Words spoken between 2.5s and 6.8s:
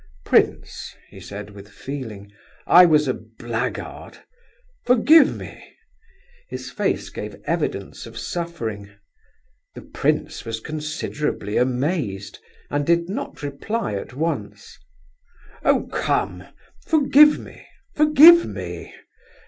"I was a blackguard. Forgive me!" His